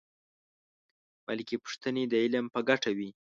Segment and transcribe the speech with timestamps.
[1.27, 3.09] بلکې پوښتنې د علم په ګټه وي.